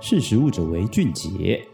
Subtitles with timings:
[0.00, 1.66] 识时务者为俊杰。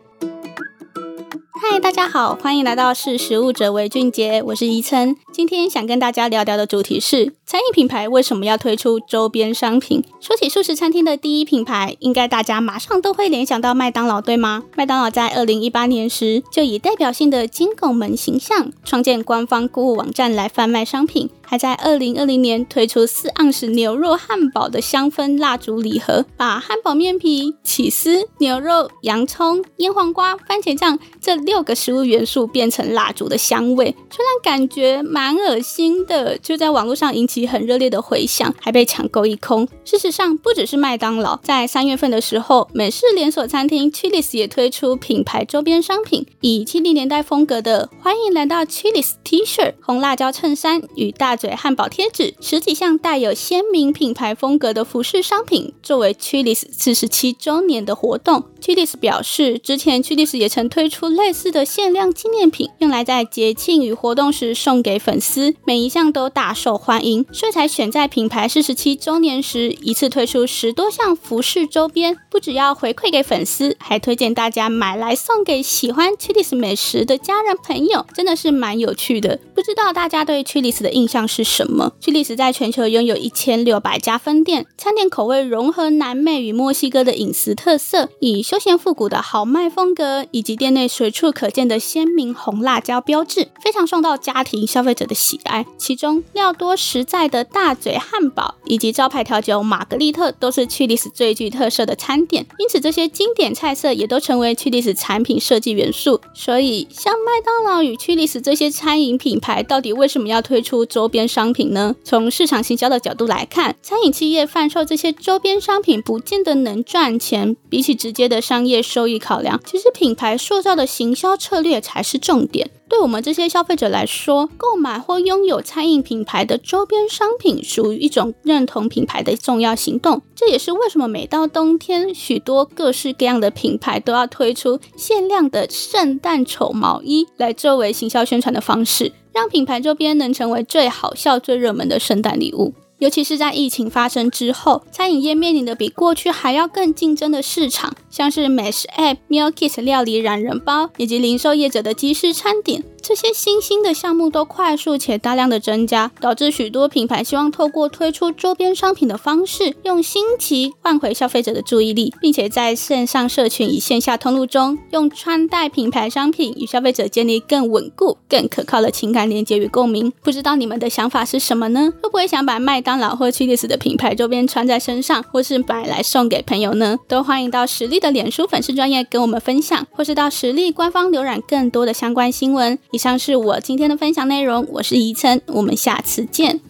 [1.52, 5.14] 嗨，大家好，欢迎来到识时务者为俊杰，我是宜琛。
[5.30, 10.02] 今天想跟大家聊聊的主题是餐饮品牌为什么要推出周边商品。
[10.20, 14.64] 说起素食餐厅的第一品牌，应该大家马上都会联想到麦当劳，对吗？
[14.74, 21.30] 麦当劳在二零一八年时就以代表性的金拱门形象，创建官方购物网站来贩卖商品。
[21.46, 33.94] 还在二零二零年推出四盎司牛肉汉堡的香氛蜡烛礼盒，把汉堡面皮、起司、牛肉、洋葱、腌黄瓜、番茄酱这六个食物元素变成蜡烛的香味。
[34.10, 39.68] 虽然感觉蛮恶心的，就在网络上引起很热烈的回响，还被抢购一空。
[39.84, 51.34] 事实上，不只是麦当劳，在三月份的时候，美式连锁餐厅 Chili's 也推出品牌周边商品，以七零年代风格的“欢迎来到 Chili's” T 恤、红辣椒衬衫与大。
[51.34, 58.44] 嘴汉堡贴纸，十几项带有鲜明品牌风格的服饰商品，作为 Chili's 四十七周年的活动。
[58.62, 79.38] Chili's 表示，之前 Chili's 也曾推出类似的限量纪念品，用来在节庆与活动时送给粉丝，每一项都大受欢迎，所以才选在品牌四十七周年时一次推出十多项服饰周边，不只要回馈给粉丝，还推荐大家买来送给喜欢 Chili's 美食的家人朋友，真的是蛮有趣的。
[79.54, 95.64] 不知道大家对 Chili's 的印象是什么？Chili's 在全球拥有一千六百家分店，餐点口味融合南美与墨西哥的饮食特色，以休闲复古的豪迈风格，以及店内随处可见的鲜明红辣椒标志，非常受到家庭消费者的喜爱。
[95.78, 106.20] 其中料多实在的大嘴汉堡以及招牌调酒玛格丽特，都是 chili 最具特色的餐点，因此这些经典菜色也都成为 Chili's 产品设计元素。
[106.34, 111.94] 所以，像麦当劳与 Chili's 这些餐饮品牌，到底为什么要推出周边商品呢？
[112.04, 117.56] 从市场行销的角度来看，餐饮企业贩售这些周边商品不见得能赚钱。
[117.68, 122.70] 比起直接的商业收益考量，其实品牌塑造的行销策略才是重点。
[122.88, 130.22] 对我们这些消费者来说，购买或拥有餐饮品牌的周边商品，属于一种认同品牌的重要行动。
[130.34, 139.12] 这也是为什么每到冬天，许多各式各样的品牌都要推出限量的圣诞丑毛衣，来作为行销宣传的方式。
[139.32, 152.82] 让品牌周边能成为最好笑、最热门的圣诞礼物，尤其是在疫情发生之后，餐饮业面临的比过去还要更竞争的市场，像是美食 App、Meal Kit 料理懒人包，以及零售业者的即时餐点。
[153.06, 170.10] 这些新兴的项目都快速且大量的增加，导致许多品牌希望透过推出周边商品的方式，用新奇换回消费者的注意力，并且在线上社群与线下通路中，用穿戴品牌商品与消费者建立更稳固、更可靠的情感连接与共鸣。
[170.22, 171.92] 不知道你们的想法是什么呢？
[172.02, 176.96] 会不会想把麦当劳或 Chili's 的品牌周边穿在身上，或是买来送给朋友呢？
[177.06, 182.78] 都欢迎到实力的脸书粉丝专页跟我们分享，或是到实力官方浏览更多的相关新闻。
[182.94, 186.60] 以上是我今天的分享内容，我是宜岑，我们下次见。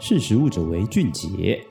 [0.00, 1.64] 识时务者为俊杰。